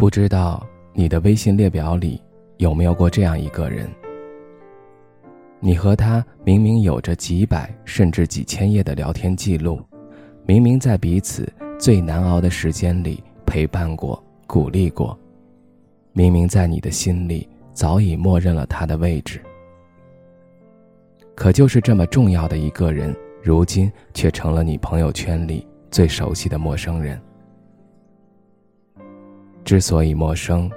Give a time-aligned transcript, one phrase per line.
[0.00, 2.18] 不知道你的微信列表里
[2.56, 3.86] 有没有过这样一个人？
[5.58, 9.78] 你和他明明有着几百甚至几千页的聊天记录，
[10.46, 11.46] 明明在彼此
[11.78, 15.18] 最难熬的时间里陪伴过、鼓励过，
[16.14, 19.38] 明明在你的心里早已默认了他的位置，
[21.34, 27.20] 可就是这么重要的一个人，如今却成了你朋友圈里最熟悉的陌生人。
[29.70, 30.68] 之所以陌生，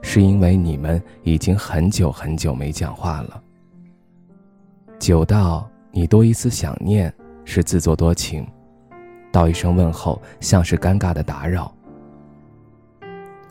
[0.00, 3.42] 是因为你们已经很久很久没讲话了。
[4.96, 7.12] 久到你多一丝想念
[7.44, 8.46] 是自作多情，
[9.32, 11.74] 道一声问候像是尴尬的打扰。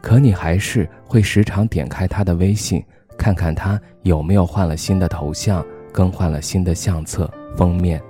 [0.00, 2.80] 可你还是会时常点开他的微信，
[3.18, 8.00] 看看他有没有换了新的头像，更换了新的相册封面。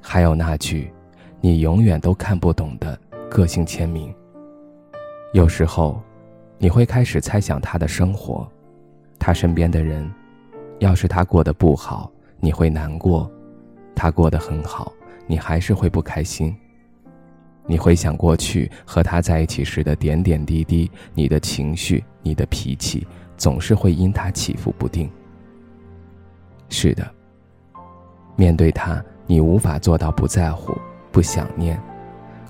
[0.00, 0.92] 还有那句，
[1.40, 2.96] 你永远都看不懂的
[3.28, 4.14] 个性签名。
[5.32, 6.00] 有时候，
[6.56, 8.50] 你会开始猜想他的生活，
[9.18, 10.10] 他身边的人。
[10.78, 13.28] 要是他过得不好，你会难过；
[13.94, 14.92] 他过得很好，
[15.26, 16.56] 你还是会不开心。
[17.66, 23.06] 你回想过去和他在一起时的点点滴滴，你的情绪、你的脾气，
[23.36, 25.10] 总是会因他起伏不定。
[26.70, 27.06] 是的，
[28.36, 30.72] 面对他，你无法做到不在乎、
[31.12, 31.78] 不想念，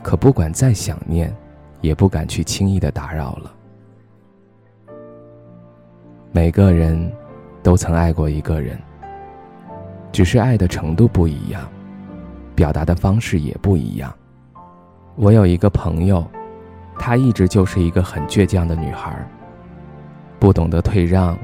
[0.03, 1.35] 可不管再想念。
[1.81, 3.55] 也不敢去轻易的打扰了。
[6.33, 7.11] 每个人
[7.63, 8.79] 都曾爱过一个人，
[10.13, 11.69] 只是爱的程度不一样，
[12.55, 14.15] 表达的方式也不一样。
[15.17, 16.25] 我有一个朋友，
[16.99, 19.17] 她一直就是一个很倔强的女孩，
[20.39, 21.37] 不懂得退让，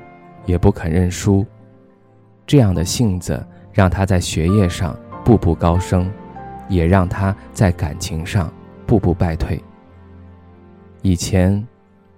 [0.45, 1.45] 也不肯认输，
[2.47, 6.09] 这样的性子让她在学业上步步高升，
[6.69, 8.53] 也让她在感情上
[8.87, 9.61] 步步败退。
[11.07, 11.63] 以前，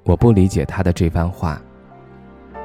[0.04, 1.60] 我不理解他的这番话，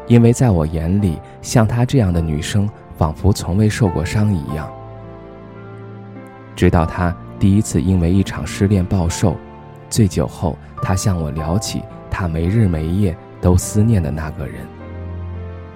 [0.06, 4.72] 因为在我眼里，像她这样的女生，仿佛从未受过伤一样。
[6.56, 9.36] 直到他第一次因为一场失恋暴瘦，
[9.90, 11.82] 醉酒后，他向我聊起
[12.12, 14.64] 他没日没夜都思念的那个人，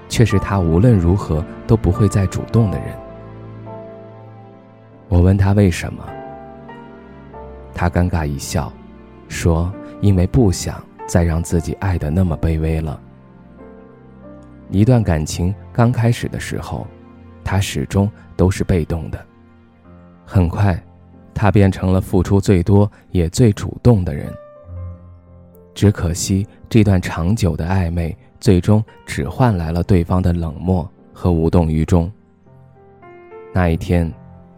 [0.08, 2.90] 却是他无论如何都不会再主动的人。
[5.10, 6.06] 我问他为什么，
[7.74, 8.72] 他尴尬一笑，
[9.28, 9.74] 说。
[10.02, 13.00] 因为不想再让自己爱的那么卑微了。
[14.70, 16.86] 一段感情刚开始的时候，
[17.44, 19.26] 他始终都是被动的。
[20.26, 20.80] 很快，
[21.34, 24.32] 他变成了付出最多也最主动的人。
[25.74, 32.12] 只可惜，这段长久的暧昧，最终只换来了对方的冷漠和无动于衷。
[33.54, 34.12] 那一天，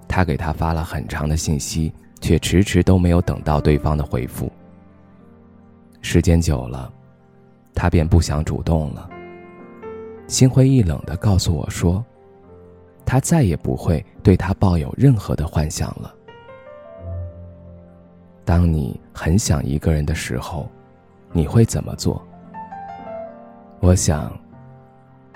[0.08, 4.52] 他给他发了很长的信息，却迟迟都没有等到对方的回复。
[6.02, 6.92] 时间久了，
[7.74, 9.10] 他便不想主动了。
[10.28, 12.04] 心灰意冷的告诉我说
[13.06, 16.14] ：“他再也不会对他抱有任何的幻想了。”
[18.44, 20.70] 当你很想一个人的时候，
[21.32, 22.22] 你会怎么做？
[23.80, 24.32] 我想，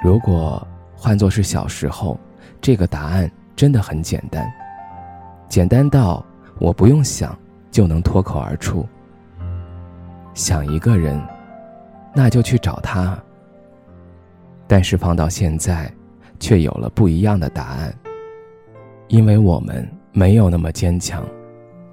[0.01, 2.17] 如果换作是小时候，
[2.59, 4.49] 这个答案真的很简单，
[5.47, 6.25] 简单到
[6.59, 7.37] 我不用想
[7.69, 8.85] 就能脱口而出。
[10.33, 11.21] 想一个人，
[12.13, 13.17] 那就去找他。
[14.67, 15.91] 但是放到现在，
[16.39, 17.93] 却有了不一样的答案。
[19.07, 21.21] 因为我们没有那么坚强，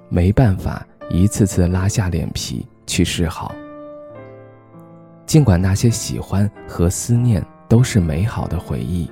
[0.07, 3.53] 没办法一次次拉下脸皮去示好。
[5.25, 9.11] 尽管那些喜欢和思念都是美好的回忆，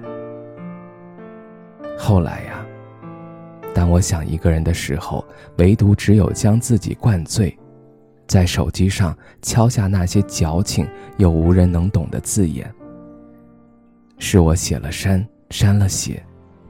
[2.00, 2.66] 后来呀，
[3.74, 5.24] 当我想一个人的时候，
[5.58, 7.56] 唯独只有将自己灌醉。
[8.28, 10.86] 在手机上敲下那些矫情
[11.18, 12.70] 又无人能懂的字眼，
[14.20, 16.22] 是我写了删，删了写，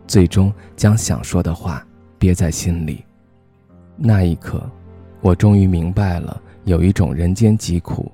[0.06, 1.86] 最终将想说的话
[2.20, 3.04] 憋在心里。
[3.96, 4.70] 那一刻，
[5.22, 8.12] 我终于明白了，有一种人间疾苦，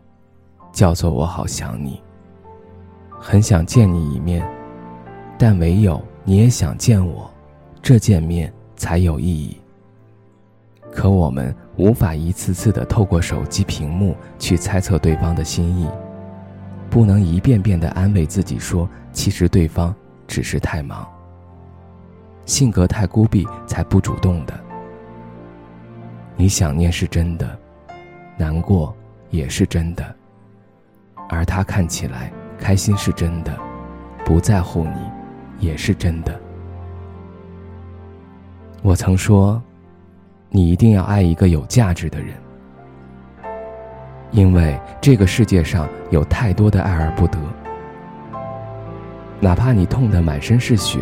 [0.71, 2.01] 叫做我好想你。
[3.19, 4.45] 很想见你一面，
[5.37, 7.29] 但唯有你也想见我，
[7.81, 9.57] 这见面才有意义。
[10.93, 15.89] 可我们无法一次次的透过手机屏幕去猜测对方的心意，
[16.89, 19.93] 不能一遍遍的安慰自己说，其实对方
[20.27, 21.05] 只是太忙，
[22.45, 24.53] 性格太孤僻才不主动的。
[26.35, 27.57] 你想念是真的，
[28.37, 28.95] 难过
[29.31, 30.15] 也是真的，
[31.27, 33.57] 而他看起来开心是真的，
[34.23, 36.39] 不在乎你也是真的。
[38.83, 39.59] 我曾说。
[40.55, 42.27] 你一定要爱一个有价值的人，
[44.29, 47.39] 因为这个世界上有太多的爱而不得。
[49.39, 51.00] 哪怕你痛得满身是血，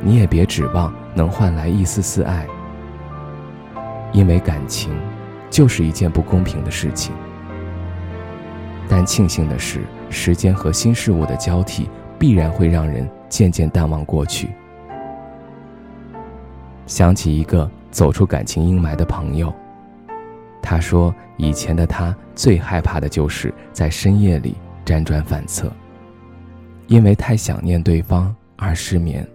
[0.00, 2.44] 你也别指望能换来一丝丝爱，
[4.10, 4.90] 因为感情
[5.48, 7.14] 就是一件不公平的事情。
[8.88, 11.88] 但庆幸的是，时间和新事物的交替，
[12.18, 14.48] 必然会让人渐渐淡忘过去。
[16.88, 17.70] 想起一个。
[17.90, 19.52] 走出感情阴霾的朋友，
[20.62, 24.54] 他说：“以前的他最害怕的就是在深夜里
[24.84, 25.72] 辗转反侧，
[26.86, 29.26] 因为太想念对方而失眠，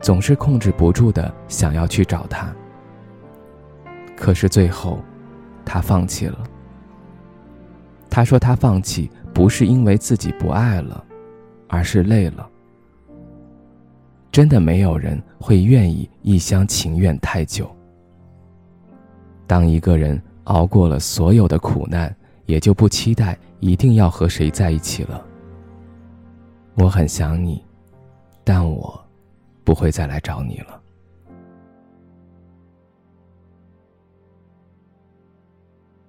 [0.00, 2.52] 总是控制不住的想要去找他。
[4.16, 5.00] 可是最后，
[5.64, 6.38] 他放弃了。
[8.10, 11.04] 他说他放弃不是因为自己不爱了，
[11.68, 12.48] 而是累了。”
[14.38, 17.68] 真的没有人会愿意一厢情愿太久。
[19.48, 22.14] 当一个人熬过了所有的苦难，
[22.46, 25.26] 也就不期待一定要和谁在一起了。
[26.76, 27.64] 我很想你，
[28.44, 29.04] 但我
[29.64, 30.77] 不会再来找你了。